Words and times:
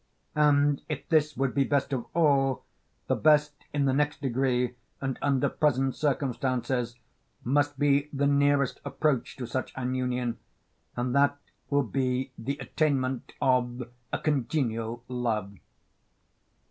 And 0.33 0.81
if 0.89 1.07
this 1.09 1.37
would 1.37 1.53
be 1.53 1.63
best 1.63 1.93
of 1.93 2.07
all, 2.15 2.65
the 3.05 3.13
best 3.13 3.53
in 3.71 3.85
the 3.85 3.93
next 3.93 4.19
degree 4.19 4.73
and 4.99 5.19
under 5.21 5.47
present 5.47 5.95
circumstances 5.95 6.95
must 7.43 7.77
be 7.77 8.09
the 8.11 8.25
nearest 8.25 8.79
approach 8.83 9.37
to 9.37 9.45
such 9.45 9.71
an 9.75 9.93
union; 9.93 10.39
and 10.95 11.13
that 11.15 11.37
will 11.69 11.83
be 11.83 12.31
the 12.35 12.57
attainment 12.57 13.33
of 13.41 13.91
a 14.11 14.17
congenial 14.17 15.03
love. 15.07 15.53